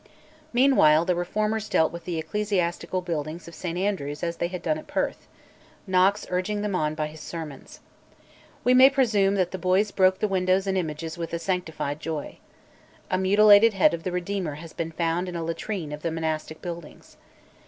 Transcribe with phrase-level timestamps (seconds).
[0.51, 4.79] Meanwhile the reformers dealt with the ecclesiastical buildings of St Andrews as they had done
[4.79, 5.27] at Perth,
[5.85, 7.81] Knox urging them on by his sermons.
[8.63, 12.39] We may presume that the boys broke the windows and images with a sanctified joy.
[13.11, 16.63] A mutilated head of the Redeemer has been found in a latrine of the monastic
[16.63, 17.15] buildings.